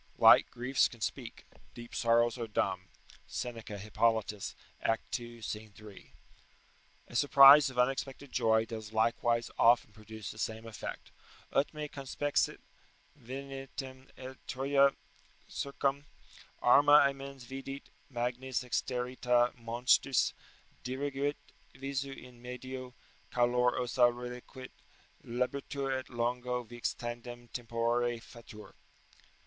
["Light 0.17 0.49
griefs 0.49 0.87
can 0.87 0.99
speak: 1.01 1.45
deep 1.75 1.93
sorrows 1.93 2.35
are 2.39 2.47
dumb." 2.47 2.87
Seneca, 3.27 3.77
Hippolytus, 3.77 4.55
act 4.81 5.19
ii. 5.19 5.41
scene 5.43 5.71
3.] 5.75 6.11
A 7.09 7.15
surprise 7.15 7.69
of 7.69 7.77
unexpected 7.77 8.31
joy 8.31 8.65
does 8.65 8.93
likewise 8.93 9.51
often 9.59 9.93
produce 9.93 10.31
the 10.31 10.39
same 10.39 10.65
effect: 10.65 11.11
"Ut 11.53 11.71
me 11.71 11.87
conspexit 11.87 12.57
venientem, 13.15 14.09
et 14.17 14.37
Troja 14.47 14.95
circum 15.47 16.05
Arma 16.63 17.03
amens 17.07 17.43
vidit, 17.43 17.91
magnis 18.09 18.63
exterrita 18.63 19.53
monstris, 19.55 20.33
Diriguit 20.83 21.35
visu 21.75 22.11
in 22.11 22.41
medio, 22.41 22.95
calor 23.29 23.79
ossa 23.79 24.11
reliquit, 24.11 24.71
Labitur, 25.23 25.91
et 25.91 26.09
longo 26.09 26.63
vix 26.63 26.95
tandem 26.95 27.49
tempore 27.49 28.19
fatur." 28.19 28.73